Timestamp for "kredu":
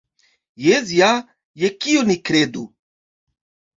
2.31-2.65